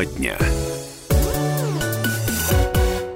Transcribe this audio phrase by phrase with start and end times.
[0.00, 0.38] Тема дня.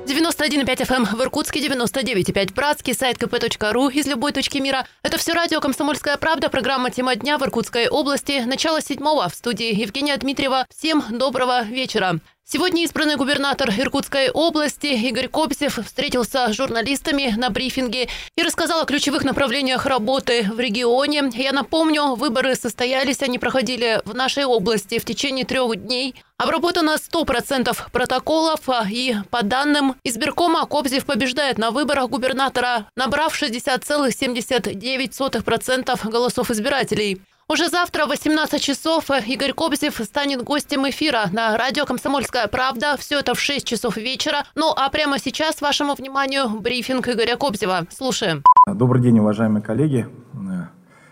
[0.06, 4.86] 91,5 FM в Иркутске, 99,5 в Братске, сайт kp.ru из любой точки мира.
[5.02, 8.42] Это все радио «Комсомольская правда», программа «Тема дня» в Иркутской области.
[8.44, 10.66] Начало седьмого в студии Евгения Дмитриева.
[10.68, 12.20] Всем доброго вечера.
[12.46, 18.84] Сегодня избранный губернатор Иркутской области Игорь Кобзев встретился с журналистами на брифинге и рассказал о
[18.84, 21.30] ключевых направлениях работы в регионе.
[21.32, 26.16] Я напомню, выборы состоялись, они проходили в нашей области в течение трех дней.
[26.36, 36.50] Обработано 100% протоколов, и по данным избиркома Кобзев побеждает на выборах губернатора, набрав 60,79% голосов
[36.50, 37.22] избирателей.
[37.46, 42.96] Уже завтра в 18 часов Игорь Кобзев станет гостем эфира на радио «Комсомольская правда».
[42.98, 44.44] Все это в 6 часов вечера.
[44.54, 47.86] Ну а прямо сейчас вашему вниманию брифинг Игоря Кобзева.
[47.90, 48.42] Слушаем.
[48.66, 50.08] Добрый день, уважаемые коллеги.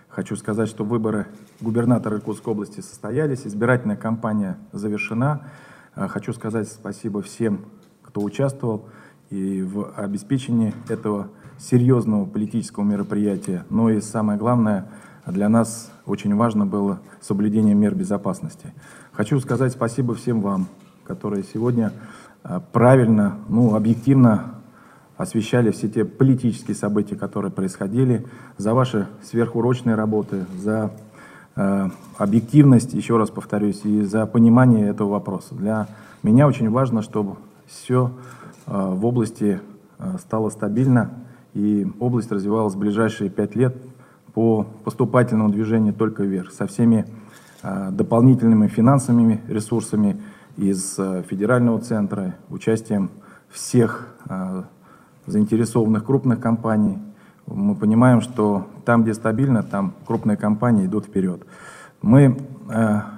[0.08, 1.26] Хочу сказать, что выборы
[1.60, 5.50] губернатора Иркутской области состоялись, избирательная кампания завершена.
[5.94, 7.66] Хочу сказать спасибо всем,
[8.02, 8.88] кто участвовал
[9.28, 11.28] и в обеспечении этого
[11.58, 13.66] серьезного политического мероприятия.
[13.68, 14.88] Но и самое главное–
[15.26, 18.72] для нас очень важно было соблюдение мер безопасности.
[19.12, 20.66] Хочу сказать спасибо всем вам,
[21.04, 21.92] которые сегодня
[22.42, 24.54] а, правильно, ну, объективно
[25.16, 28.26] освещали все те политические события, которые происходили,
[28.58, 30.90] за ваши сверхурочные работы, за
[31.54, 35.54] э, объективность, еще раз повторюсь, и за понимание этого вопроса.
[35.54, 35.86] Для
[36.22, 38.10] меня очень важно, чтобы все
[38.66, 39.60] э, в области
[39.98, 41.10] э, стало стабильно
[41.54, 43.76] и область развивалась в ближайшие пять лет
[44.34, 47.06] по поступательному движению только вверх, со всеми
[47.62, 50.20] э, дополнительными финансовыми ресурсами
[50.56, 53.10] из э, федерального центра, участием
[53.50, 54.62] всех э,
[55.26, 56.98] заинтересованных крупных компаний.
[57.46, 61.44] Мы понимаем, что там, где стабильно, там крупные компании идут вперед.
[62.00, 62.36] Мы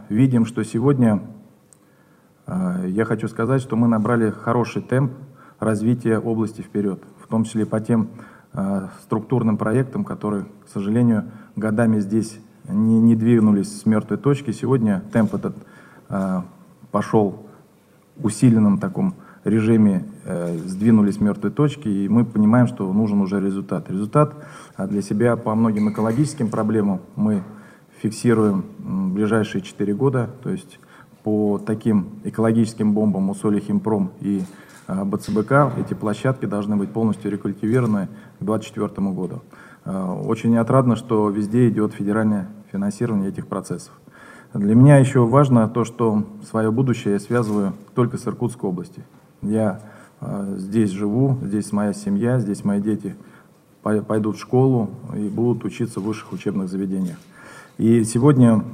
[0.08, 1.22] видим, что сегодня,
[2.46, 5.12] я хочу сказать, что мы набрали хороший темп
[5.60, 8.08] развития области вперед, в том числе по тем
[9.02, 11.24] структурным проектам, которые, к сожалению,
[11.56, 12.38] годами здесь
[12.68, 14.52] не, не двинулись с мертвой точки.
[14.52, 15.56] Сегодня темп этот
[16.08, 16.40] э,
[16.90, 17.46] пошел
[18.16, 23.90] усиленном таком режиме, э, сдвинулись с мертвой точки, и мы понимаем, что нужен уже результат.
[23.90, 24.34] Результат
[24.78, 27.42] для себя по многим экологическим проблемам мы
[28.00, 28.64] фиксируем
[29.14, 30.78] ближайшие 4 года, то есть
[31.22, 38.08] по таким экологическим бомбам Усолье Химпром и Э, БЦБК, эти площадки должны быть полностью рекультивированы
[38.38, 39.42] к 2024 году.
[39.84, 43.92] Э, очень отрадно, что везде идет федеральное финансирование этих процессов.
[44.52, 49.04] Для меня еще важно то, что свое будущее я связываю только с Иркутской областью.
[49.42, 49.80] Я
[50.20, 53.16] э, здесь живу, здесь моя семья, здесь мои дети
[53.82, 57.18] пойдут в школу и будут учиться в высших учебных заведениях.
[57.76, 58.64] И сегодня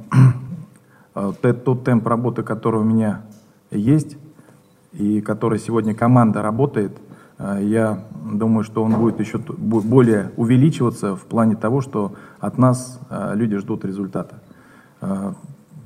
[1.15, 3.23] тот темп работы, который у меня
[3.73, 4.17] есть,
[4.93, 6.93] и который сегодня команда работает,
[7.39, 12.99] э, я думаю, что он будет еще более увеличиваться в плане того, что от нас
[13.09, 14.41] э, люди ждут результата.
[15.01, 15.33] Э,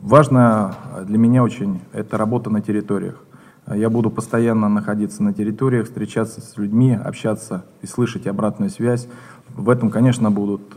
[0.01, 0.75] важно
[1.07, 3.23] для меня очень это работа на территориях.
[3.67, 9.09] Я буду постоянно находиться на территориях, встречаться с людьми, общаться и слышать обратную связь.
[9.49, 10.77] В этом, конечно, будут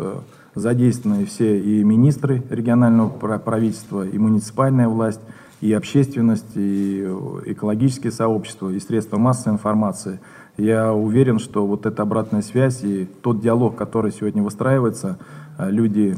[0.56, 5.20] задействованы все и министры регионального правительства, и муниципальная власть,
[5.62, 7.02] и общественность, и
[7.46, 10.20] экологические сообщества, и средства массовой информации.
[10.58, 15.18] Я уверен, что вот эта обратная связь и тот диалог, который сегодня выстраивается,
[15.58, 16.18] э, люди,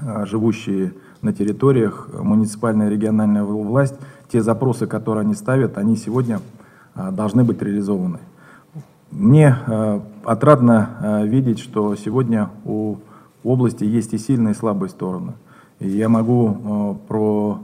[0.00, 3.94] э, живущие на территориях, муниципальная и региональная власть,
[4.28, 6.40] те запросы, которые они ставят, они сегодня
[6.94, 8.18] э, должны быть реализованы.
[9.10, 9.56] Мне
[10.24, 12.96] отрадно видеть, что сегодня у
[13.44, 15.34] области есть и сильные, и слабые стороны.
[15.78, 17.60] И я могу про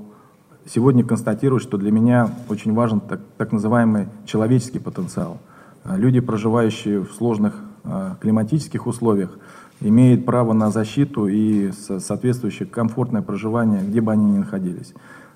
[0.72, 5.38] сегодня констатирую, что для меня очень важен так, так называемый человеческий потенциал.
[5.84, 7.54] А, люди, проживающие в сложных
[7.84, 9.36] э, климатических условиях,
[9.80, 14.92] имеют право на защиту и соответствующее комфортное проживание, где бы они ни находились.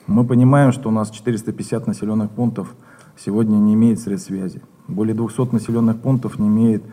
[0.07, 2.75] Мы понимаем, что у нас 450 населенных пунктов
[3.17, 4.61] сегодня не имеет средств связи.
[4.87, 6.85] Более 200 населенных пунктов не имеет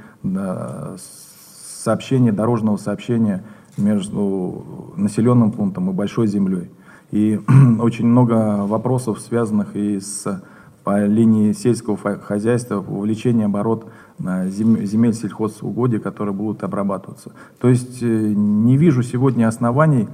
[1.83, 3.43] сообщения, дорожного сообщения
[3.75, 6.69] между населенным пунктом и большой землей.
[7.11, 7.39] И
[7.79, 10.41] очень много вопросов, связанных и с
[10.83, 13.85] по линии сельского хозяйства, увеличение оборот
[14.19, 17.31] земель сельхозугодий, которые будут обрабатываться.
[17.59, 20.07] То есть э, не вижу сегодня оснований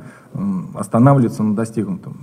[0.76, 2.18] останавливаться на достигнутом.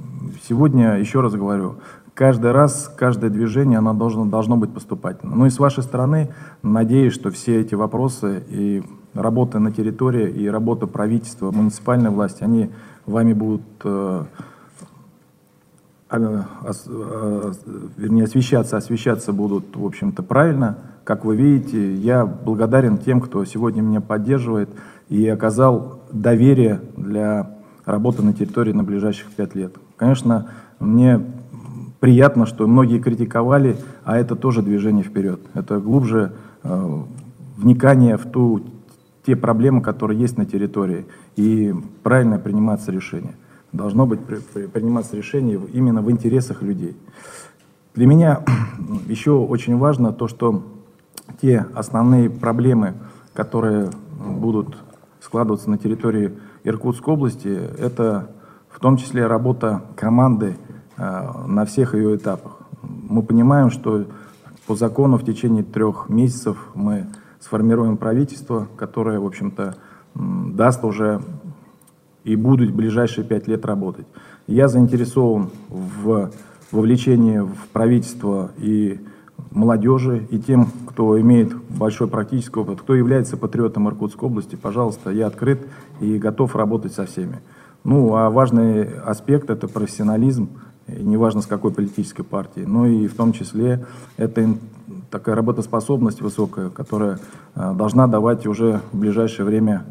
[0.46, 1.76] Сегодня, еще раз говорю,
[2.14, 5.38] каждый раз, каждое движение, оно должно, должно быть поступательным.
[5.38, 6.32] Ну и с вашей стороны,
[6.62, 8.82] надеюсь, что все эти вопросы и
[9.14, 12.70] работа на территории, и работа правительства, муниципальной власти, они
[13.06, 14.24] вами будут э,
[17.96, 20.78] вернее, освещаться, освещаться будут, в общем-то, правильно.
[21.04, 24.70] Как вы видите, я благодарен тем, кто сегодня меня поддерживает
[25.08, 27.50] и оказал доверие для
[27.84, 29.74] работы на территории на ближайших пять лет.
[29.96, 31.20] Конечно, мне
[32.00, 35.40] приятно, что многие критиковали, а это тоже движение вперед.
[35.54, 37.02] Это глубже э,
[37.56, 38.62] вникание в ту,
[39.24, 41.06] те проблемы, которые есть на территории,
[41.36, 43.34] и правильно приниматься решение.
[43.74, 46.96] Должно быть при, при, приниматься решение именно в интересах людей.
[47.96, 48.44] Для меня
[49.08, 50.62] еще очень важно то, что
[51.42, 52.94] те основные проблемы,
[53.32, 54.76] которые будут
[55.20, 58.30] складываться на территории Иркутской области, это
[58.70, 60.56] в том числе работа команды
[60.96, 62.58] э, на всех ее этапах.
[62.80, 64.06] Мы понимаем, что
[64.68, 67.08] по закону в течение трех месяцев мы
[67.40, 69.74] сформируем правительство, которое, в общем-то,
[70.14, 71.20] даст уже
[72.24, 74.06] и будут в ближайшие пять лет работать.
[74.46, 76.30] Я заинтересован в
[76.72, 78.98] вовлечении в правительство и
[79.50, 85.26] молодежи, и тем, кто имеет большой практический опыт, кто является патриотом Иркутской области, пожалуйста, я
[85.26, 85.66] открыт
[86.00, 87.40] и готов работать со всеми.
[87.84, 90.48] Ну, а важный аспект– это профессионализм,
[90.88, 93.86] неважно с какой политической партии, но и в том числе
[94.16, 94.54] это
[95.10, 97.18] такая работоспособность высокая, которая
[97.54, 99.84] а, должна давать уже в ближайшее время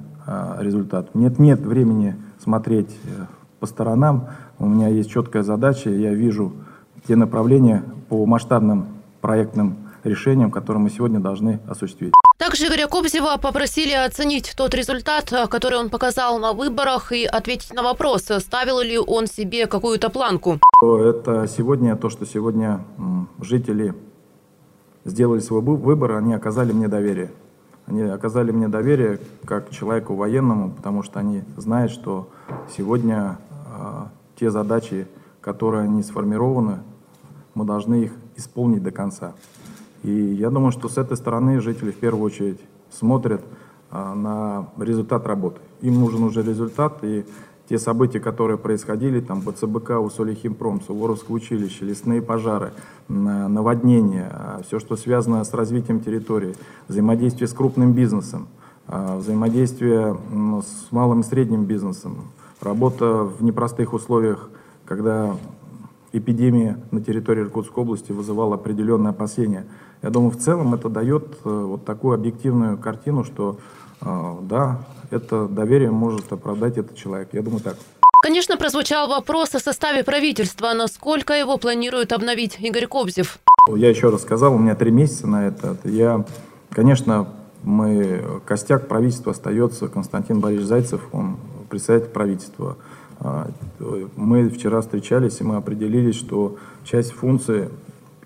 [0.59, 1.15] результат.
[1.15, 3.25] Нет, нет времени смотреть э,
[3.59, 4.29] по сторонам,
[4.59, 6.53] у меня есть четкая задача, я вижу
[7.07, 8.87] те направления по масштабным
[9.21, 12.13] проектным решениям, которые мы сегодня должны осуществить.
[12.37, 17.83] Также Игоря Кобзева попросили оценить тот результат, который он показал на выборах, и ответить на
[17.83, 20.59] вопрос, ставил ли он себе какую-то планку.
[20.81, 22.83] Это сегодня, то, что сегодня
[23.39, 23.93] жители
[25.05, 27.31] сделали свой выбор, они оказали мне доверие.
[27.85, 32.29] Они оказали мне доверие как человеку военному, потому что они знают, что
[32.75, 33.37] сегодня
[33.77, 35.07] э, те задачи,
[35.41, 36.79] которые они сформированы,
[37.53, 39.33] мы должны их исполнить до конца.
[40.03, 42.59] И я думаю, что с этой стороны жители в первую очередь
[42.89, 43.41] смотрят
[43.89, 45.59] а, на результат работы.
[45.81, 47.25] Им нужен уже результат, и
[47.69, 52.73] те события, которые происходили, там БЦБК, Усолихимпром, Суворовское училище, лесные пожары,
[53.07, 56.55] наводнения, а, все, что связано с развитием территории,
[56.87, 58.47] взаимодействие с крупным бизнесом,
[58.87, 60.17] а, взаимодействие
[60.61, 62.25] с малым и средним бизнесом,
[62.61, 64.49] работа в непростых условиях,
[64.85, 65.35] когда
[66.13, 69.65] эпидемия на территории Иркутской области вызывала определенные опасения.
[70.01, 73.57] Я думаю, в целом это дает э, вот такую объективную картину, что
[74.01, 77.29] э, да, это доверие может оправдать этот человек.
[77.31, 77.75] Я думаю так.
[78.23, 80.73] Конечно, прозвучал вопрос о составе правительства.
[80.73, 83.39] Насколько его планирует обновить Игорь Кобзев?
[83.75, 85.77] Я еще раз сказал, у меня три месяца на это.
[85.83, 86.25] Я,
[86.69, 87.27] конечно,
[87.63, 91.37] мы, костяк правительства остается Константин Борисович Зайцев, он
[91.69, 92.77] председатель правительства.
[93.19, 93.49] А,
[94.15, 97.69] мы вчера встречались, и мы определились, что часть функций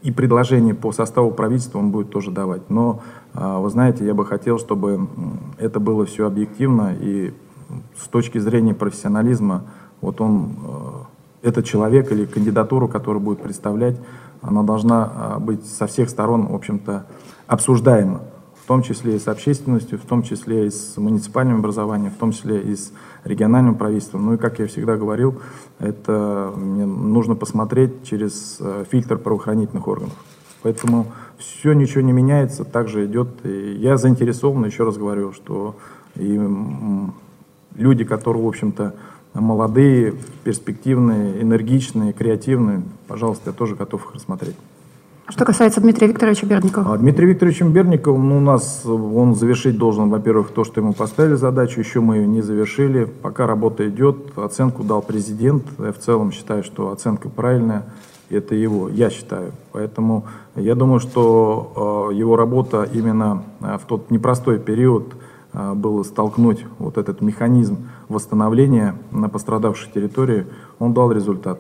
[0.02, 2.70] и предложений по составу правительства он будет тоже давать.
[2.70, 3.02] Но,
[3.34, 5.08] а, вы знаете, я бы хотел, чтобы
[5.58, 7.34] это было все объективно и
[8.00, 9.64] с точки зрения профессионализма,
[10.00, 10.56] вот он,
[11.42, 13.98] э, этот человек или кандидатуру, которую будет представлять,
[14.42, 17.06] она должна а, быть со всех сторон, в общем-то,
[17.48, 18.22] обсуждаема
[18.68, 22.34] в том числе и с общественностью, в том числе и с муниципальным образованием, в том
[22.34, 22.92] числе и с
[23.24, 24.26] региональным правительством.
[24.26, 25.40] Ну и, как я всегда говорил,
[25.80, 30.18] это мне нужно посмотреть через э, фильтр правоохранительных органов.
[30.64, 33.30] Поэтому все ничего не меняется, также идет.
[33.46, 35.78] И я заинтересован, еще раз говорю, что
[36.18, 36.38] и
[37.76, 38.96] люди, которые, в общем-то,
[39.34, 40.14] молодые,
[40.44, 44.58] перспективные, энергичные, креативные, пожалуйста, я тоже готов их рассмотреть.
[45.30, 46.94] Что касается Дмитрия Викторовича Берникова?
[46.94, 51.36] А Дмитрий Викторович Берников, ну, у нас он завершить должен, во-первых, то, что ему поставили
[51.36, 53.04] задачу, еще мы ее не завершили.
[53.04, 55.64] Пока работа идет, оценку дал президент.
[55.80, 57.84] Я в целом считаю, что оценка правильная.
[58.30, 59.52] Это его, я считаю.
[59.74, 65.14] Поэтому я думаю, что э, его работа именно э, в тот непростой период
[65.52, 70.46] э, было столкнуть вот этот механизм восстановления на пострадавшей территории,
[70.80, 71.60] он дал результат.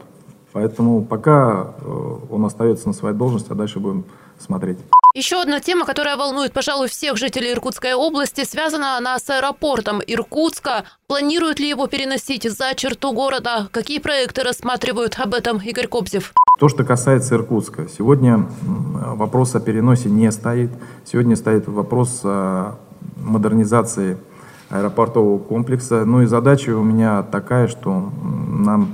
[0.57, 4.05] Поэтому пока э, он остается на своей должности, а дальше будем
[4.39, 4.79] смотреть.
[5.13, 10.85] Еще одна тема, которая волнует, пожалуй, всех жителей Иркутской области, связана она с аэропортом Иркутска.
[11.05, 13.67] Планируют ли его переносить за черту города?
[13.71, 16.33] Какие проекты рассматривают об этом Игорь Кобзев?
[16.59, 20.71] То, что касается Иркутска, сегодня вопрос о переносе не стоит.
[21.05, 22.79] Сегодня стоит вопрос о
[23.15, 24.17] модернизации
[24.71, 26.03] аэропортового комплекса.
[26.03, 28.09] Ну и задача у меня такая, что
[28.49, 28.87] нам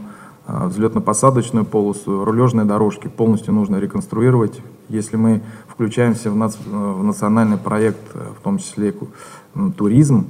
[0.53, 4.61] взлетно-посадочную полосу, рулежные дорожки полностью нужно реконструировать.
[4.89, 6.55] Если мы включаемся в, нац...
[6.65, 8.93] в национальный проект, в том числе
[9.77, 10.27] туризм,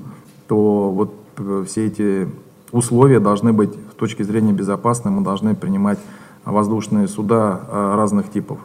[0.48, 2.30] то вот э, все эти
[2.72, 6.00] условия должны быть с точки зрения безопасности, мы должны принимать
[6.46, 8.60] воздушные суда разных типов.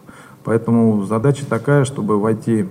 [0.48, 2.66] Поэтому задача такая, чтобы войти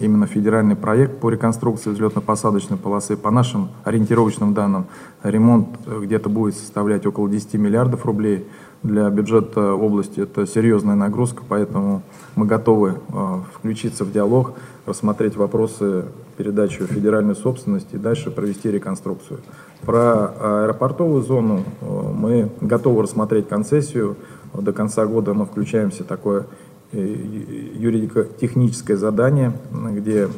[0.00, 3.16] именно в федеральный проект по реконструкции взлетно-посадочной полосы.
[3.16, 4.86] По нашим ориентировочным данным,
[5.24, 8.46] ремонт где-то будет составлять около 10 миллиардов рублей.
[8.84, 12.02] Для бюджета области это серьезная нагрузка, поэтому
[12.36, 14.52] мы готовы э, включиться в диалог,
[14.86, 16.04] рассмотреть вопросы
[16.36, 19.40] передачи в федеральную собственность и дальше провести реконструкцию.
[19.84, 24.14] Про аэропортовую зону э, мы готовы рассмотреть концессию.
[24.54, 30.28] До конца года мы включаемся такое Э, юридико-техническое задание, где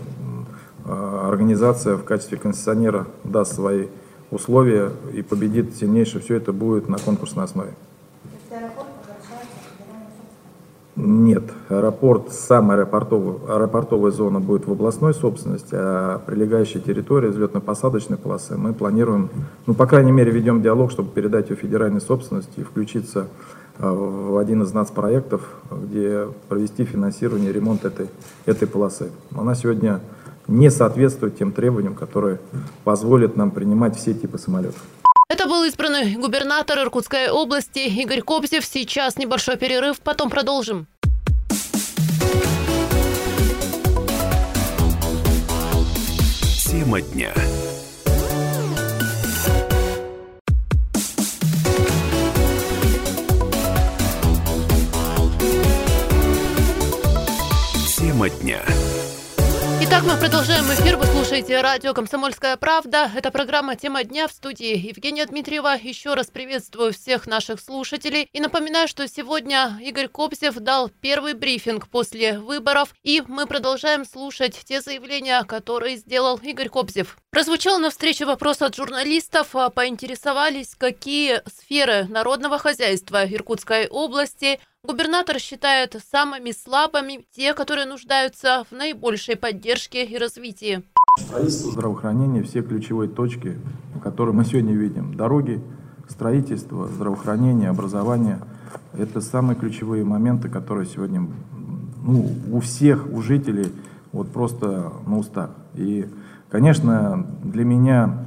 [0.84, 3.86] а, организация в качестве концессионера даст свои
[4.30, 6.22] условия и победит сильнейшее.
[6.22, 7.74] Все это будет на конкурсной основе.
[11.00, 18.56] Нет, аэропорт, сам аэропортовый, аэропортовая зона будет в областной собственности, а прилегающая территория взлетно-посадочной полосы
[18.56, 19.30] мы планируем,
[19.66, 23.26] ну, по крайней мере, ведем диалог, чтобы передать ее федеральной собственности и включиться а,
[23.78, 28.08] в один из нацпроектов, где провести финансирование, ремонт этой,
[28.46, 29.10] этой полосы.
[29.34, 30.00] Она сегодня
[30.48, 32.40] не соответствует тем требованиям, которые
[32.84, 34.82] позволят нам принимать все типы самолетов.
[35.30, 38.64] Это был избранный губернатор Иркутской области Игорь Кобзев.
[38.64, 40.86] Сейчас небольшой перерыв, потом продолжим.
[46.64, 47.32] Тема дня.
[58.30, 58.62] Дня.
[59.80, 60.96] Итак, мы продолжаем эфир.
[60.96, 63.10] Вы слушаете радио «Комсомольская правда».
[63.14, 65.76] Это программа «Тема дня» в студии Евгения Дмитриева.
[65.80, 68.28] Еще раз приветствую всех наших слушателей.
[68.32, 72.92] И напоминаю, что сегодня Игорь Кобзев дал первый брифинг после выборов.
[73.04, 77.16] И мы продолжаем слушать те заявления, которые сделал Игорь Кобзев.
[77.30, 79.54] Прозвучал на встрече вопрос от журналистов.
[79.74, 84.58] Поинтересовались, какие сферы народного хозяйства Иркутской области
[84.88, 90.82] Губернатор считает самыми слабыми те, которые нуждаются в наибольшей поддержке и развитии.
[91.18, 93.58] Строительство, здравоохранение, все ключевые точки,
[94.02, 95.12] которые мы сегодня видим.
[95.12, 95.60] Дороги,
[96.08, 98.38] строительство, здравоохранение, образование–
[98.98, 101.28] это самые ключевые моменты, которые сегодня
[102.02, 103.70] ну, у всех, у жителей
[104.12, 105.50] вот просто на устах.
[105.74, 106.08] И,
[106.48, 108.24] конечно, для меня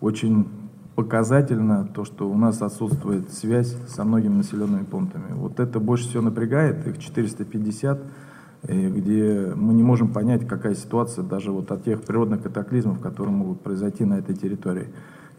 [0.00, 0.48] очень
[0.94, 5.32] показательно то, что у нас отсутствует связь со многими населенными пунктами.
[5.32, 8.00] Вот это больше всего напрягает, их 450,
[8.62, 13.34] э, где мы не можем понять, какая ситуация даже вот от тех природных катаклизмов, которые
[13.34, 14.88] могут произойти на этой территории.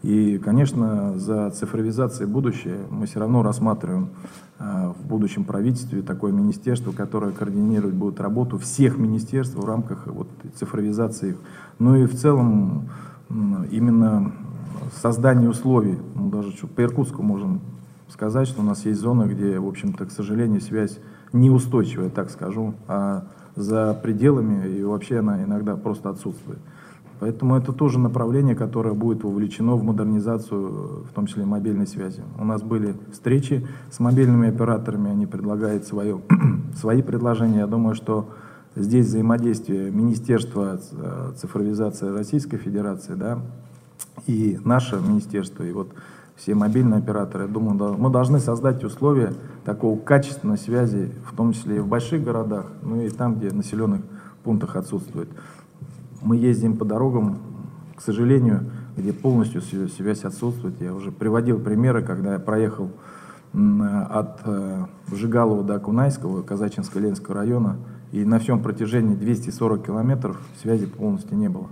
[0.02, 4.10] И, конечно, за цифровизацией будущее мы все равно рассматриваем
[4.58, 10.28] э, в будущем правительстве такое министерство, которое координировать будет работу всех министерств в рамках вот,
[10.54, 11.38] цифровизации.
[11.78, 12.90] Ну и в целом
[13.70, 14.32] именно
[15.00, 17.60] создание условий, ну, даже по Иркутску можем
[18.08, 20.98] сказать, что у нас есть зоны, где, в общем-то, к сожалению, связь
[21.32, 23.24] неустойчивая, так скажу, а
[23.56, 26.58] за пределами и вообще она иногда просто отсутствует.
[27.18, 32.22] Поэтому это тоже направление, которое будет вовлечено в модернизацию, в том числе мобильной связи.
[32.38, 36.20] У нас были встречи с мобильными операторами, они предлагают свое,
[36.78, 37.60] свои предложения.
[37.60, 38.28] Я думаю, что
[38.74, 40.78] здесь взаимодействие Министерства
[41.36, 43.38] цифровизации Российской Федерации, да,
[44.26, 45.92] и наше министерство, и вот
[46.36, 49.32] все мобильные операторы, я думаю, мы должны создать условия
[49.64, 54.02] такого качественной связи, в том числе и в больших городах, ну и там, где населенных
[54.44, 55.28] пунктах отсутствует.
[56.22, 57.38] Мы ездим по дорогам,
[57.96, 60.80] к сожалению, где полностью связь отсутствует.
[60.80, 62.90] Я уже приводил примеры, когда я проехал
[63.52, 67.76] от э, Жигалова до Кунайского, Казачинско-Ленского района,
[68.12, 71.68] и на всем протяжении 240 километров связи полностью не было.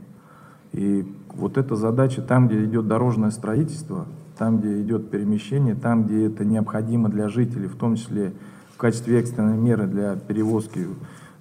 [0.75, 6.27] И вот эта задача, там, где идет дорожное строительство, там, где идет перемещение, там, где
[6.27, 8.33] это необходимо для жителей, в том числе
[8.75, 10.89] в качестве экстренной меры для перевозки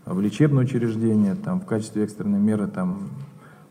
[0.06, 3.10] в лечебное учреждение, там, в качестве экстренной меры там,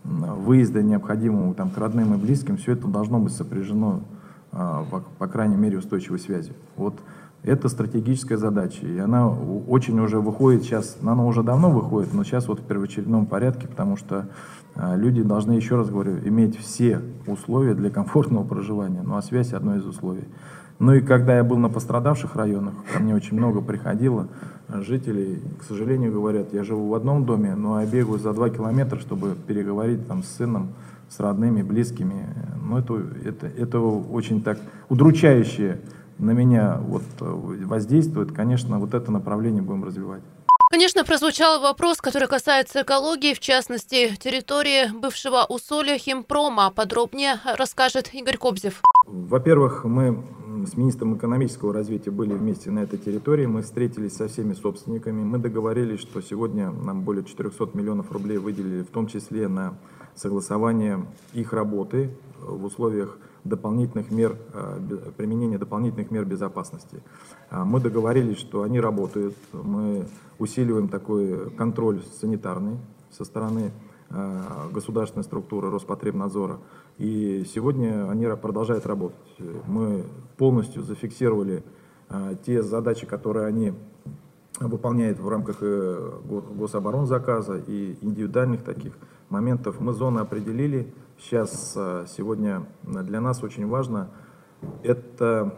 [0.02, 4.00] выезда необходимого там, к родным и близким, все это должно быть сопряжено,
[4.50, 4.84] а,
[5.18, 6.54] по, крайней мере, устойчивой связи.
[6.74, 6.98] Вот
[7.44, 12.46] это стратегическая задача, и она очень уже выходит сейчас, она уже давно выходит, но сейчас
[12.46, 14.28] вот в первоочередном порядке, потому что
[14.74, 19.02] а, люди должны, еще раз говорю, иметь все условия для комфортного проживания.
[19.02, 20.24] Ну а связь одно из условий.
[20.78, 24.28] Ну и когда я был на пострадавших районах, ко мне очень много приходило
[24.68, 28.98] жителей, к сожалению, говорят, я живу в одном доме, но я бегаю за два километра,
[28.98, 30.70] чтобы переговорить там с сыном,
[31.08, 32.26] с родными, близкими.
[32.64, 34.58] Ну это, это, это очень так
[34.88, 35.78] удручающе
[36.22, 38.32] на меня вот воздействует.
[38.32, 40.22] Конечно, вот это направление будем развивать.
[40.70, 46.70] Конечно, прозвучал вопрос, который касается экологии, в частности, территории бывшего усолья химпрома.
[46.74, 48.80] Подробнее расскажет Игорь Кобзев.
[49.06, 50.24] Во-первых, мы
[50.66, 55.36] с министром экономического развития были вместе на этой территории, мы встретились со всеми собственниками, мы
[55.36, 59.76] договорились, что сегодня нам более 400 миллионов рублей выделили, в том числе на
[60.14, 64.36] согласование их работы в условиях дополнительных мер,
[65.16, 67.02] применения дополнительных мер безопасности.
[67.50, 70.06] Мы договорились, что они работают, мы
[70.38, 72.78] усиливаем такой контроль санитарный
[73.10, 73.72] со стороны
[74.72, 76.58] государственной структуры Роспотребнадзора.
[76.98, 79.18] И сегодня они продолжают работать.
[79.66, 80.04] Мы
[80.36, 81.64] полностью зафиксировали
[82.08, 83.72] а, те задачи, которые они
[84.60, 88.92] выполняют в рамках э, гособоронзаказа и индивидуальных таких
[89.28, 89.80] моментов.
[89.80, 90.92] Мы зоны определили.
[91.22, 94.10] Сейчас, а, сегодня для нас очень важно
[94.82, 95.56] это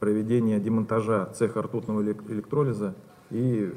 [0.00, 2.94] проведение демонтажа цеха ртутного электролиза
[3.30, 3.72] и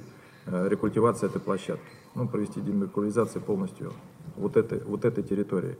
[0.45, 1.85] э, рекультивация этой площадки.
[2.15, 3.93] Ну, провести демокулизацию полностью
[4.35, 5.77] вот этой, вот этой территории.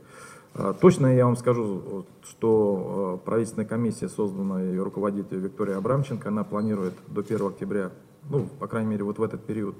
[0.54, 6.44] А, точно я вам скажу, что а, правительственная комиссия, созданная ее руководитель Виктория Абрамченко, она
[6.44, 7.90] планирует до 1 октября,
[8.30, 9.74] ну, по крайней мере, вот в этот период,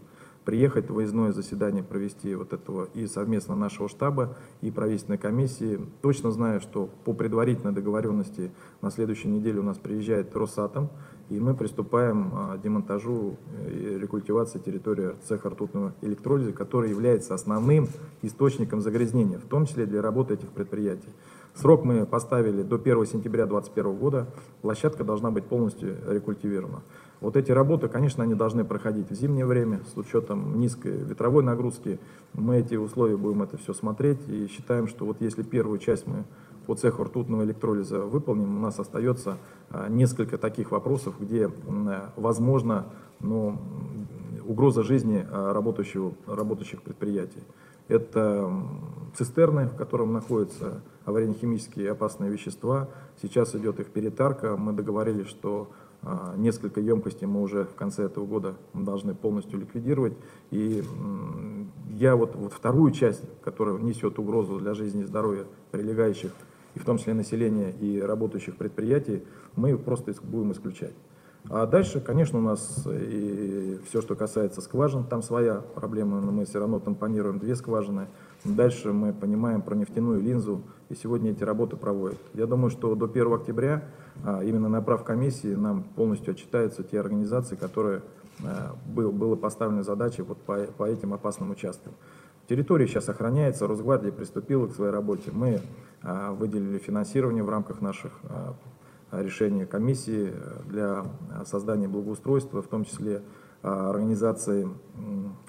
[0.45, 5.81] приехать, выездное заседание провести вот этого и совместно нашего штаба, и правительственной комиссии.
[6.01, 10.91] Точно знаю, что по предварительной договоренности на следующей неделе у нас приезжает Росатом,
[11.29, 17.89] и мы приступаем к демонтажу и рекультивации территории цеха ртутного электролиза, который является основным
[18.23, 21.09] источником загрязнения, в том числе для работы этих предприятий.
[21.55, 24.27] Срок мы поставили до 1 сентября 2021 года,
[24.63, 26.83] площадка должна быть полностью рекультивирована.
[27.23, 32.01] Вот эти работы, конечно, они должны проходить в зимнее время с учетом низкой ветровой нагрузки.
[32.35, 36.25] Мы эти условия будем это все смотреть и считаем, что вот если первую часть мы
[36.67, 39.39] по цеху ртутного электролиза выполним, у нас остается
[39.71, 41.49] а, несколько таких вопросов, где
[42.17, 42.87] возможно
[43.21, 43.57] ну,
[44.45, 47.45] угроза жизни а, работающего, работающих предприятий.
[47.87, 48.53] Это
[49.15, 52.89] цистерны, в котором находятся аварийно-химические опасные вещества.
[53.21, 54.57] Сейчас идет их перетарка.
[54.57, 55.69] Мы договорились, что
[56.37, 60.15] несколько емкостей мы уже в конце этого года должны полностью ликвидировать.
[60.51, 60.83] И
[61.91, 66.33] я вот, вот вторую часть, которая несет угрозу для жизни и здоровья прилегающих,
[66.75, 69.23] и в том числе населения и работающих предприятий,
[69.57, 70.95] мы просто будем исключать.
[71.51, 76.45] А дальше, конечно, у нас и все, что касается скважин, там своя проблема, но мы
[76.45, 78.07] все равно тампонируем две скважины.
[78.45, 82.19] Дальше мы понимаем про нефтяную линзу, и сегодня эти работы проводят.
[82.35, 83.85] Я думаю, что до 1 октября
[84.25, 88.03] а, именно на прав комиссии нам полностью отчитаются те организации, которые
[88.45, 91.93] а, был, было поставлена задача вот по, по этим опасным участкам.
[92.49, 95.31] Территория сейчас охраняется, Росгвардия приступила к своей работе.
[95.33, 95.61] Мы
[96.03, 98.13] а, выделили финансирование в рамках наших
[99.13, 100.33] решения комиссии
[100.67, 101.05] для
[101.45, 103.23] создания благоустройства, в том числе
[103.63, 104.69] организации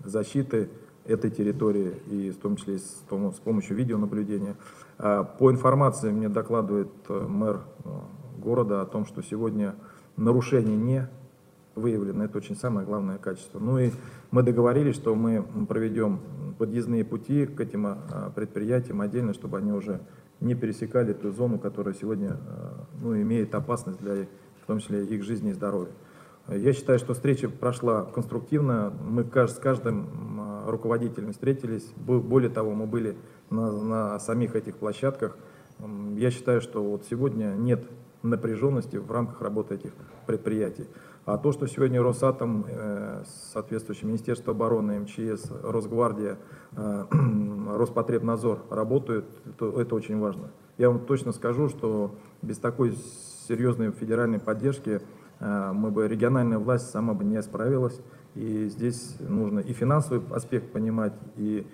[0.04, 0.70] защиты
[1.06, 4.56] этой территории и в том числе с, с помощью видеонаблюдения.
[4.98, 7.90] По информации мне докладывает э, мэр э,
[8.38, 9.76] города о том, что сегодня
[10.16, 11.10] нарушений не
[11.76, 12.26] выявлено.
[12.26, 13.60] Это очень самое главное качество.
[13.60, 13.92] Ну и
[14.32, 16.20] мы договорились, что мы проведем
[16.58, 17.98] подъездные пути к этим
[18.36, 20.00] предприятиям отдельно, чтобы они уже
[20.44, 24.28] не пересекали ту зону, которая сегодня а, ну, имеет опасность для,
[24.62, 25.94] в том числе, их жизни и здоровья.
[26.50, 28.94] Я считаю, что встреча прошла конструктивно.
[29.02, 31.86] Мы с каждым а, руководителем встретились.
[31.96, 33.16] Более того, мы были
[33.50, 35.38] на, на самих этих площадках.
[36.16, 37.86] Я считаю, что вот сегодня нет
[38.22, 39.92] напряженности в рамках работы этих
[40.28, 40.88] предприятий.
[41.26, 46.38] А то, что сегодня Росатом, э, соответствующее Министерство обороны, МЧС, Росгвардия,
[46.76, 47.06] э,
[47.78, 50.52] Роспотребнадзор работают, это, это очень важно.
[50.78, 52.98] Я вам точно скажу, что без такой
[53.48, 55.02] серьезной федеральной поддержки
[55.40, 58.02] э, мы бы, региональная власть сама бы не справилась.
[58.36, 61.68] И здесь нужно и финансовый аспект понимать, и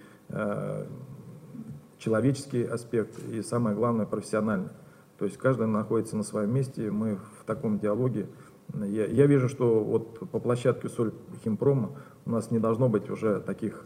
[1.97, 4.69] человеческий аспект, и самое главное профессиональный.
[5.17, 8.27] То есть каждый находится на своем месте, мы в таком диалоге.
[8.73, 11.91] Я, я вижу, что вот по площадке Соль Химпрома
[12.25, 13.85] у нас не должно быть уже таких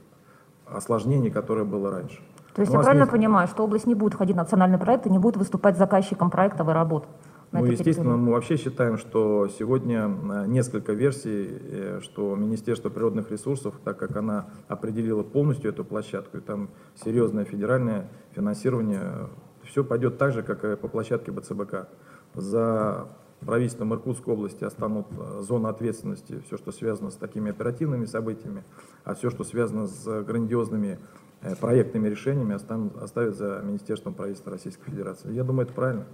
[0.65, 2.19] осложнений, которые было раньше.
[2.53, 3.11] То есть у я правильно есть...
[3.11, 6.73] понимаю, что область не будет входить в национальный проект и не будет выступать заказчиком проектовой
[6.73, 7.07] работы?
[7.51, 8.17] Ну, естественно, территории?
[8.17, 14.15] мы вообще считаем, что сегодня э, несколько версий, э, что Министерство природных ресурсов, так как
[14.15, 19.29] она определила полностью эту площадку, и там серьезное федеральное финансирование
[19.63, 21.87] все пойдет так же, как и по площадке БЦБК.
[22.33, 23.07] За
[23.45, 28.63] правительством Иркутской области останут э, зоны ответственности, все, что связано с такими оперативными событиями,
[29.03, 30.99] а все, что связано с грандиозными
[31.41, 35.31] э, проектными решениями, останут, оставят за Министерством правительства Российской Федерации.
[35.33, 36.05] Я думаю, это правильно.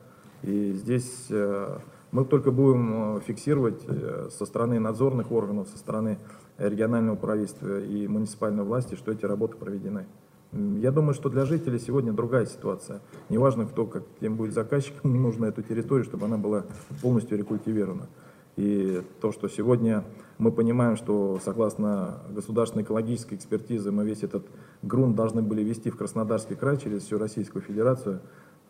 [0.44, 1.78] И здесь э,
[2.12, 3.86] мы только будем фиксировать
[4.32, 6.18] со стороны надзорных органов, со стороны
[6.58, 10.08] регионального правительства и муниципальной власти, что эти работы проведены.
[10.52, 13.02] Я думаю, что для жителей сегодня другая ситуация.
[13.30, 16.66] Неважно, кто как, кем будет заказчиком, нужно эту территорию, чтобы она была
[17.02, 18.08] полностью рекультивирована.
[18.56, 20.04] И то, что сегодня
[20.38, 24.46] мы понимаем, что согласно государственной экологической экспертизе мы весь этот
[24.82, 28.20] грунт должны были вести в Краснодарский край через всю Российскую Федерацию,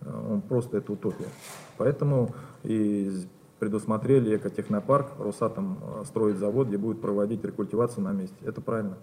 [0.02, 1.28] э, он просто это утопия.
[1.78, 3.10] Поэтому и
[3.60, 8.36] предусмотрели экотехнопарк, Росатом э, строит завод, где будет проводить рекультивацию на месте.
[8.44, 8.98] Это правильно.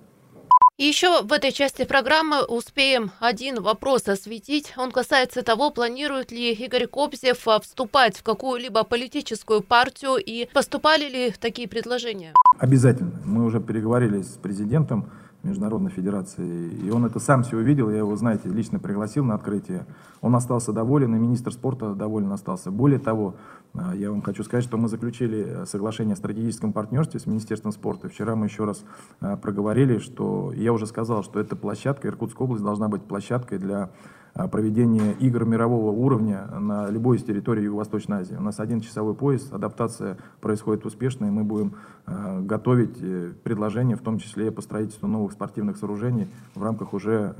[0.79, 4.75] И еще в этой части программы успеем один вопрос осветить.
[4.77, 11.09] Он касается того, планирует ли Игорь Кобзев а, вступать в какую-либо политическую партию и поступали
[11.09, 12.35] ли такие предложения?
[12.59, 13.23] Обязательно.
[13.25, 15.11] Мы уже переговорили с президентом
[15.47, 19.87] Международной Федерации, и он это сам все увидел, я его, знаете, лично пригласил на открытие.
[20.21, 22.71] Он остался доволен, и министр спорта доволен остался.
[22.71, 23.35] Более того,
[23.75, 27.73] а, я вам хочу сказать, что мы заключили э, соглашение о стратегическом партнерстве с Министерством
[27.73, 28.09] спорта.
[28.09, 28.85] Вчера мы еще раз
[29.21, 33.91] а, проговорили, что я уже сказал, что эта площадка, Иркутская область должна быть площадкой для
[34.37, 38.37] а, проведения игр мирового уровня на любой из территорий Юго-Восточной Азии.
[38.37, 41.73] У нас один часовой пояс, адаптация происходит успешно, и мы будем
[42.07, 47.35] готовить э, предложения, в том числе по строительству новых спортивных сооружений в рамках уже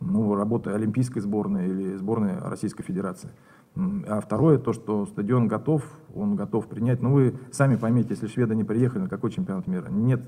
[0.00, 3.30] ну, работы Олимпийской сборной или сборной Российской Федерации.
[4.06, 5.82] А второе, то, что стадион готов,
[6.14, 7.00] он готов принять.
[7.00, 9.88] Ну, вы сами поймите, если шведы не приехали, на какой чемпионат мира?
[9.88, 10.22] Нет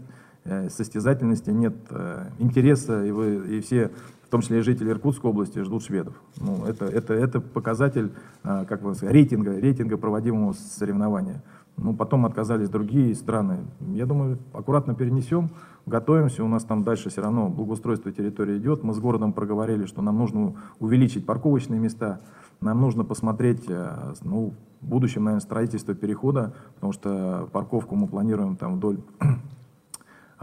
[0.70, 3.90] состязательности, нет э, интереса, и, вы, и все,
[4.24, 6.14] в том числе и жители Иркутской области, ждут шведов.
[6.38, 8.12] Ну, это, это, это показатель,
[8.44, 11.42] э, как сказать, рейтинга, рейтинга проводимого соревнования.
[11.76, 13.59] Ну, потом отказались другие страны.
[13.81, 15.50] Я думаю, аккуратно перенесем,
[15.87, 16.44] готовимся.
[16.44, 18.83] У нас там дальше все равно благоустройство территории идет.
[18.83, 22.20] Мы с городом проговорили, что нам нужно увеличить парковочные места.
[22.61, 28.57] Нам нужно посмотреть, э, ну, в будущем, наверное, строительство перехода, потому что парковку мы планируем
[28.57, 29.00] там вдоль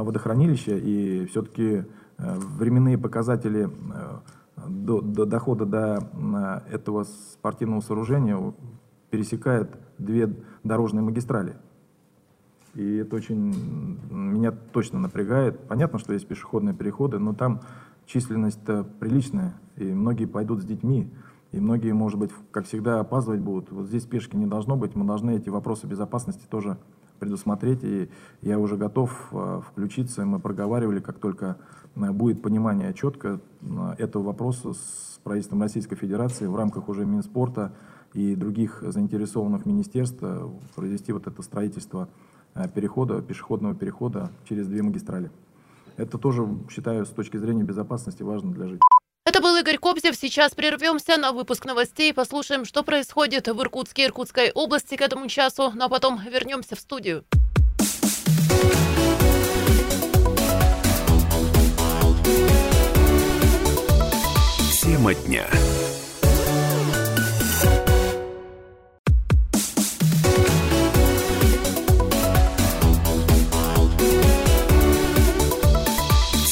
[0.04, 1.84] водохранилища, и все-таки
[2.18, 8.54] э, временные показатели э, до, до дохода до этого спортивного сооружения
[9.10, 10.34] пересекают две
[10.64, 11.56] дорожные магистрали.
[12.74, 15.60] И это очень меня точно напрягает.
[15.68, 17.62] Понятно, что есть пешеходные переходы, но там
[18.06, 18.60] численность
[19.00, 21.12] приличная, и многие пойдут с детьми.
[21.52, 23.72] И многие, может быть, как всегда, опаздывать будут.
[23.72, 24.96] Вот здесь спешки не должно быть.
[24.96, 26.78] Мы должны эти вопросы безопасности тоже
[27.18, 27.84] предусмотреть.
[27.84, 28.10] И
[28.42, 30.26] я уже готов э, включиться.
[30.26, 31.58] Мы проговаривали, как только
[31.96, 37.74] э, будет понимание четко э, этого вопроса с правительством Российской Федерации в рамках уже Минспорта
[38.14, 40.24] и других заинтересованных министерств
[40.76, 42.08] произвести вот это строительство
[42.74, 45.30] перехода, пешеходного перехода через две магистрали.
[45.98, 48.97] Это тоже, считаю, с точки зрения безопасности важно для жителей.
[49.28, 50.16] Это был Игорь Кобзев.
[50.16, 52.14] Сейчас прервемся на выпуск новостей.
[52.14, 55.74] Послушаем, что происходит в Иркутске и Иркутской области к этому часу.
[55.76, 57.26] Ну а потом вернемся в студию.
[64.82, 65.46] Тема дня.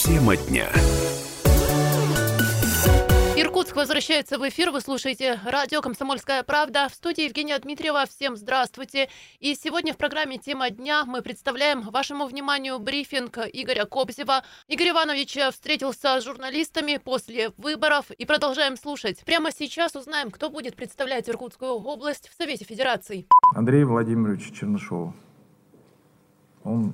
[0.03, 0.84] Тема дня.
[3.65, 4.69] Иркутск возвращается в эфир.
[4.69, 6.87] Вы слушаете радио «Комсомольская правда».
[6.87, 8.05] В студии Евгения Дмитриева.
[8.05, 9.09] Всем здравствуйте.
[9.39, 14.43] И сегодня в программе «Тема дня» мы представляем вашему вниманию брифинг Игоря Кобзева.
[14.67, 19.25] Игорь Иванович встретился с журналистами после выборов и продолжаем слушать.
[19.25, 23.25] Прямо сейчас узнаем, кто будет представлять Иркутскую область в Совете Федерации.
[23.55, 25.11] Андрей Владимирович Чернышов.
[26.63, 26.93] Он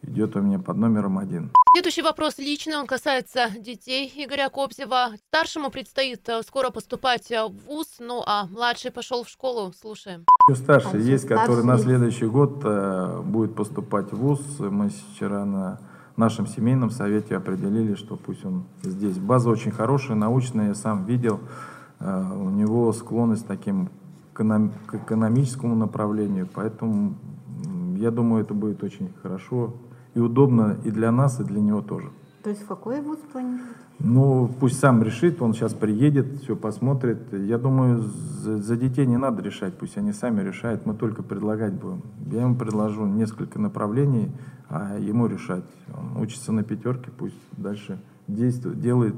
[0.00, 1.52] идет у меня под номером один.
[1.76, 5.10] Следующий вопрос личный, он касается детей Игоря Кобзева.
[5.28, 9.74] Старшему предстоит э, скоро поступать э, в ВУЗ, ну а младший пошел в школу.
[9.78, 10.24] Слушаем.
[10.48, 14.40] Еще старший а есть, который на следующий год э, будет поступать в ВУЗ.
[14.60, 15.78] Мы вчера на
[16.16, 19.18] нашем семейном совете определили, что пусть он здесь.
[19.18, 21.40] База очень хорошая, научная, я сам видел.
[22.00, 23.90] У него склонность таким
[24.32, 27.16] к экономическому направлению, поэтому
[27.98, 29.74] я думаю, это будет очень хорошо
[30.16, 32.08] и удобно и для нас, и для него тоже.
[32.42, 33.64] То есть в какой вуз планируете?
[33.98, 37.32] Ну, пусть сам решит, он сейчас приедет, все посмотрит.
[37.32, 41.74] Я думаю, за, за детей не надо решать, пусть они сами решают, мы только предлагать
[41.74, 42.02] будем.
[42.30, 44.30] Я ему предложу несколько направлений,
[44.70, 45.64] а ему решать.
[45.94, 49.16] Он учится на пятерке, пусть дальше действует, делает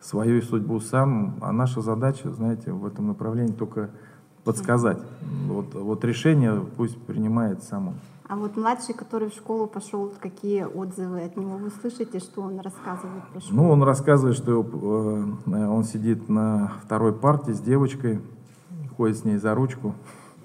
[0.00, 1.36] свою судьбу сам.
[1.42, 3.90] А наша задача, знаете, в этом направлении только
[4.50, 4.98] подсказать.
[5.46, 7.94] Вот, вот решение пусть принимает сам он.
[8.28, 12.60] А вот младший, который в школу пошел, какие отзывы от него вы слышите, что он
[12.60, 13.56] рассказывает про школу?
[13.56, 14.64] Ну, он рассказывает, что
[15.46, 18.20] э, он сидит на второй парте с девочкой,
[18.96, 19.94] ходит с ней за ручку.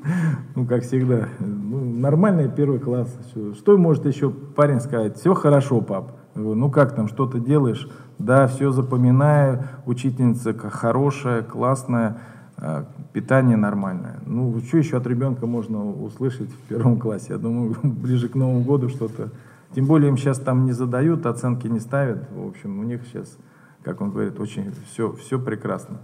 [0.55, 1.29] Ну, как всегда.
[1.39, 3.11] Ну, нормальный первый класс.
[3.55, 5.17] Что может еще парень сказать?
[5.17, 6.11] Все хорошо, пап.
[6.35, 7.89] Ну как там, что ты делаешь?
[8.19, 12.17] Да, все запоминаю, учительница хорошая, классная,
[12.57, 14.19] а, питание нормальное.
[14.25, 17.27] Ну, что еще от ребенка можно услышать в первом классе?
[17.29, 19.29] Я думаю, ближе к Новому году что-то.
[19.73, 22.27] Тем более им сейчас там не задают, оценки не ставят.
[22.31, 23.37] В общем, у них сейчас,
[23.83, 25.97] как он говорит, очень все, все прекрасно.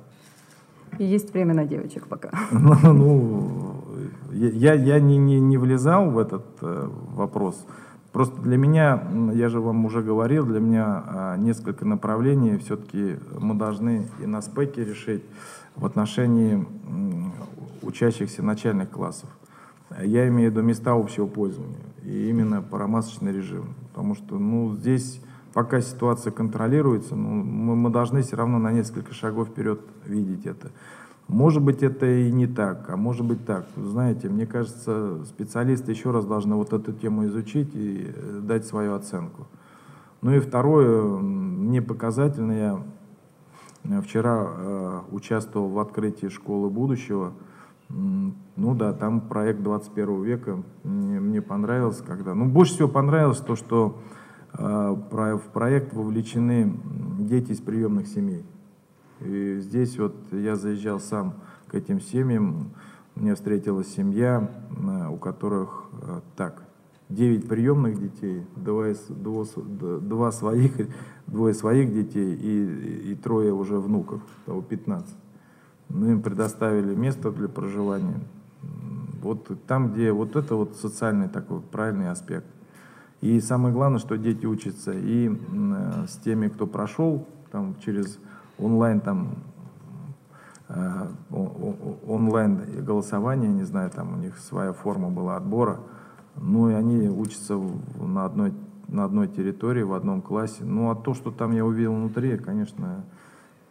[1.00, 2.30] И есть время на девочек пока.
[2.52, 3.84] Ну, ну
[4.32, 7.65] я, я не, не, не влезал в этот э, вопрос.
[8.12, 13.56] Просто для меня, я же вам уже говорил, для меня э, несколько направлений все-таки мы
[13.56, 15.24] должны и на спеке решить
[15.76, 16.65] в отношении
[17.82, 19.30] учащихся начальных классов.
[20.02, 23.74] Я имею в виду места общего пользования и именно паромасочный режим.
[23.89, 25.21] Потому что ну, здесь
[25.54, 30.71] пока ситуация контролируется, ну, мы, мы должны все равно на несколько шагов вперед видеть это.
[31.32, 33.65] Может быть, это и не так, а может быть так.
[33.78, 38.96] Знаете, мне кажется, специалисты еще раз должны вот эту тему изучить и э, дать свою
[38.96, 39.48] оценку.
[40.22, 42.84] Ну и второе, мне показательно, я
[43.86, 47.32] э, вчера э, участвовал в открытии школы будущего.
[47.88, 50.62] Ну да, там проект 21 века.
[50.84, 52.36] Мне, мне понравилось, когда...
[52.36, 54.02] Ну, больше всего понравилось то, что
[54.52, 56.78] э, в проект вовлечены
[57.20, 58.44] дети из приемных семей.
[59.22, 61.36] И здесь вот я заезжал сам
[61.68, 62.72] к этим семьям,
[63.16, 66.64] мне встретилась семья, э, у которых э, так,
[67.10, 69.46] 9 приемных детей, два, два,
[70.00, 70.72] два своих,
[71.28, 75.14] двое своих детей и, и трое уже внуков, того 15.
[75.90, 78.22] Мы им предоставили место для проживания.
[79.22, 82.48] Вот там, где вот это вот социальный такой правильный аспект.
[83.20, 88.18] И самое главное, что дети учатся и э, с теми, кто прошел там через
[88.60, 89.36] онлайн там
[90.70, 91.08] э,
[92.08, 95.80] онлайн голосование, не знаю, там у них своя форма была отбора,
[96.36, 97.60] ну и они учатся
[98.00, 98.54] на одной
[98.92, 100.64] на одной территории, в одном классе.
[100.66, 103.06] Ну а то, что там я увидел внутри, конечно,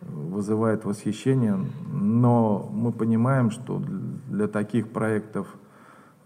[0.01, 1.59] вызывает восхищение,
[1.93, 3.83] но мы понимаем, что
[4.29, 5.47] для таких проектов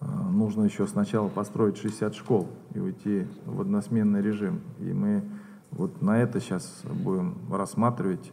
[0.01, 4.61] э, нужно еще сначала построить 60 школ и уйти в односменный режим.
[4.79, 5.25] И мы
[5.73, 8.33] вот на это сейчас будем рассматривать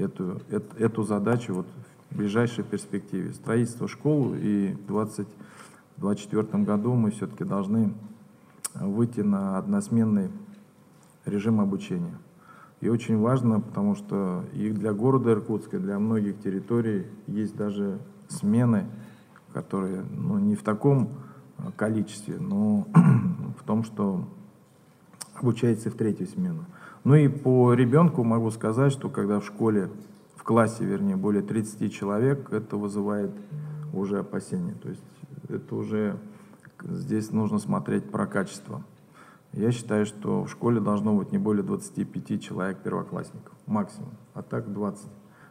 [0.00, 0.40] эту,
[0.78, 1.66] эту, задачу вот
[2.10, 3.32] в ближайшей перспективе.
[3.32, 7.92] Строительство школ и в 2024 году мы все-таки должны
[8.74, 10.30] выйти на односменный
[11.24, 12.16] режим обучения.
[12.80, 17.98] И очень важно, потому что и для города Иркутска, и для многих территорий есть даже
[18.28, 18.86] смены,
[19.52, 21.10] которые ну, не в таком
[21.76, 22.86] количестве, но
[23.58, 24.24] в том, что
[25.34, 26.64] обучается в третью смену.
[27.04, 29.90] Ну и по ребенку могу сказать, что когда в школе,
[30.36, 33.30] в классе, вернее, более 30 человек, это вызывает
[33.92, 34.74] уже опасения.
[34.74, 35.02] То есть
[35.48, 36.18] это уже
[36.82, 38.82] здесь нужно смотреть про качество.
[39.52, 44.72] Я считаю, что в школе должно быть не более 25 человек первоклассников, максимум, а так
[44.72, 45.06] 20.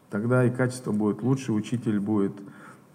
[0.09, 2.33] Тогда и качество будет лучше, учитель будет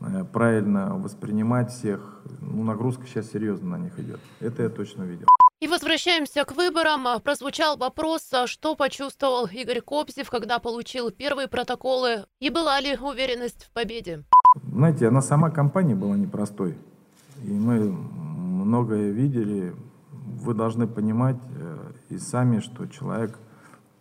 [0.01, 2.23] э, правильно воспринимать всех.
[2.41, 4.21] Ну, нагрузка сейчас серьезно на них идет.
[4.41, 5.27] Это я точно видел.
[5.65, 7.07] И возвращаемся к выборам.
[7.23, 13.71] Прозвучал вопрос, что почувствовал Игорь Кобзев, когда получил первые протоколы, и была ли уверенность в
[13.71, 14.25] победе?
[14.71, 16.77] Знаете, она сама компания была непростой.
[17.43, 19.75] И мы многое видели,
[20.11, 23.39] вы должны понимать э, и сами, что человек,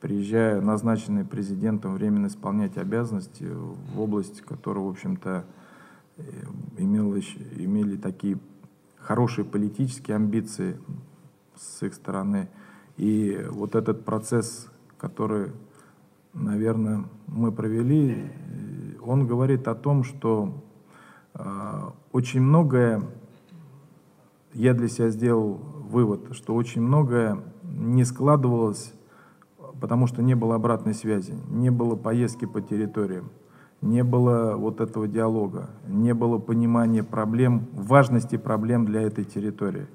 [0.01, 5.45] приезжая, назначенный президентом, временно исполнять обязанности в область, которая, в общем-то,
[6.17, 6.23] э,
[6.77, 7.17] имела,
[7.55, 8.37] имели такие
[8.97, 10.77] хорошие политические амбиции
[11.55, 12.49] с их стороны.
[12.97, 15.51] И вот этот процесс, который,
[16.33, 20.63] наверное, мы провели, э, он говорит о том, что
[21.33, 23.03] э, очень многое
[24.53, 28.93] я для себя сделал вывод, что очень многое не складывалось,
[29.81, 33.31] потому что не было обратной связи, не было поездки по территориям,
[33.81, 39.87] не было вот этого диалога, не было понимания проблем, важности проблем для этой территории.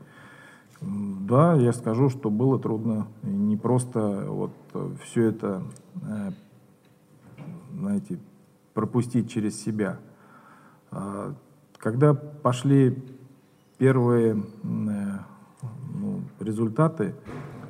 [1.28, 4.50] Да, я скажу, что было трудно, и не просто вот
[5.04, 5.62] все это,
[6.00, 6.30] э,
[7.74, 8.18] знаете,
[8.72, 9.98] пропустить через себя.
[10.90, 11.34] А
[11.76, 13.04] когда пошли
[13.76, 17.14] первые э, ну, результаты,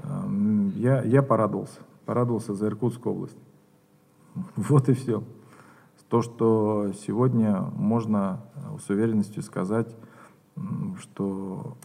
[0.05, 1.81] э, я, я порадовался.
[2.07, 3.39] Порадовался за Иркутскую область.
[4.55, 5.25] Вот и все.
[6.09, 8.41] То, что сегодня можно
[8.79, 9.93] с уверенностью сказать,
[11.01, 11.77] что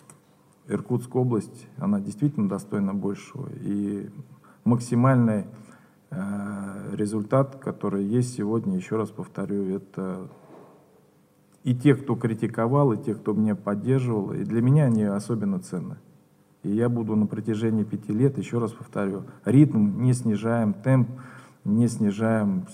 [0.67, 3.49] Иркутская область, она действительно достойна большего.
[3.61, 4.09] И
[4.63, 5.45] максимальный
[6.09, 10.29] э, результат, который есть сегодня, еще раз повторю, это
[11.63, 15.97] и те, кто критиковал, и те, кто меня поддерживал, и для меня они особенно ценны.
[16.63, 21.09] И я буду на протяжении пяти лет, еще раз повторю, ритм не снижаем, темп
[21.65, 22.67] не снижаем.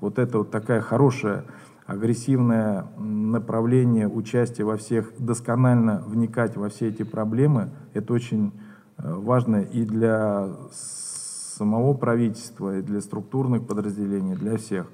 [0.00, 1.44] Вот это вот такая хорошая
[1.86, 8.52] агрессивное направление участия во всех, досконально вникать во все эти проблемы, это очень
[8.98, 14.86] э, важно и для самого правительства, и для структурных подразделений, для всех.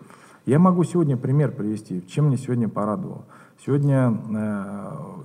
[0.44, 3.24] Я могу сегодня пример привести, чем мне сегодня порадовал.
[3.64, 4.12] Сегодня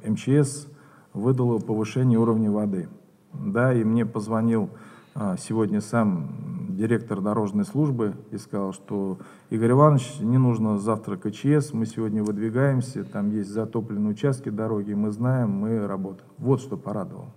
[0.04, 0.68] э, МЧС
[1.14, 2.88] выдало повышение уровня воды.
[3.34, 4.70] Да, и мне позвонил
[5.16, 9.18] э, сегодня сам директор дорожной службы и сказал, что
[9.50, 15.12] Игорь Иванович, не нужно завтра КЧС, мы сегодня выдвигаемся, там есть затопленные участки дороги, мы
[15.12, 16.30] знаем, мы работаем.
[16.38, 17.34] Вот что порадовало.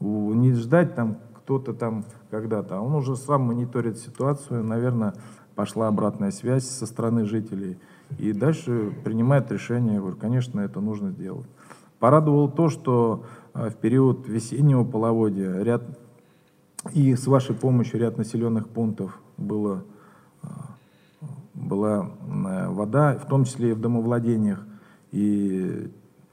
[0.00, 5.14] Не ждать там кто-то там когда-то, а он уже сам мониторит ситуацию, наверное,
[5.54, 7.78] пошла обратная связь со стороны жителей,
[8.18, 11.46] и дальше принимает решение, говорю, конечно, это нужно сделать.
[11.98, 15.82] Порадовало то, что а, в период весеннего половодья ряд
[16.90, 19.84] и с вашей помощью ряд населенных пунктов было,
[20.42, 20.48] а,
[21.54, 24.66] была э, вода, в том числе и в домовладениях.
[25.12, 25.90] И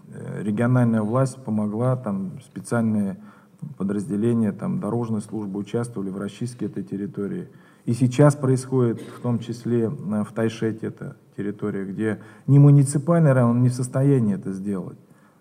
[0.08, 3.18] э, региональная власть помогла, там специальные
[3.78, 7.50] подразделения, там дорожной службы участвовали в расчистке этой территории.
[7.86, 13.62] И сейчас происходит, в том числе э, в Тайшете, эта территория, где не муниципальный район
[13.62, 14.98] не в состоянии это сделать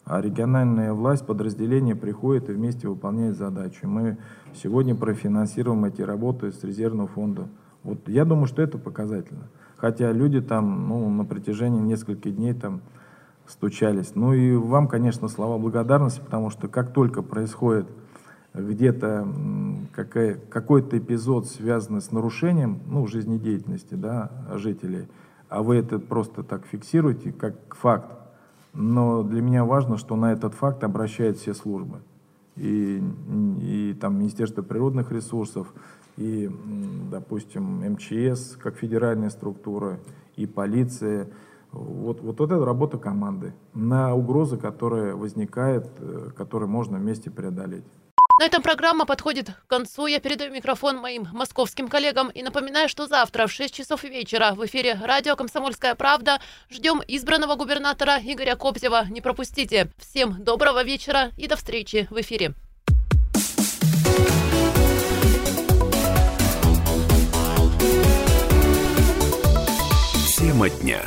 [0.08, 3.86] а региональная власть, подразделение приходит и вместе выполняет задачу.
[3.86, 4.16] Мы
[4.54, 7.48] сегодня профинансируем эти работы с резервного фонда.
[7.82, 9.50] Вот я думаю, что это показательно.
[9.76, 12.80] Хотя люди там ну, на протяжении нескольких дней там
[13.46, 14.14] стучались.
[14.14, 17.86] Ну и вам, конечно, слова благодарности, потому что как только происходит
[18.54, 19.28] где-то
[19.92, 25.06] какой-то эпизод, связанный с нарушением ну, жизнедеятельности да, жителей,
[25.50, 28.10] а вы это просто так фиксируете как факт,
[28.72, 32.00] но для меня важно, что на этот факт обращают все службы.
[32.56, 33.02] И,
[33.60, 35.72] и там Министерство природных ресурсов,
[36.16, 36.50] и,
[37.10, 40.00] допустим, МЧС как федеральная структура,
[40.36, 41.28] и полиция.
[41.72, 47.84] Вот, вот это работа команды на угрозы, которые возникают, э, которые можно вместе преодолеть.
[48.38, 50.06] На этом программа подходит к концу.
[50.06, 54.64] Я передаю микрофон моим московским коллегам и напоминаю, что завтра в 6 часов вечера в
[54.66, 59.06] эфире радио «Комсомольская правда» ждем избранного губернатора Игоря Кобзева.
[59.10, 59.90] Не пропустите.
[59.98, 62.54] Всем доброго вечера и до встречи в эфире.
[70.36, 71.02] Тема дня.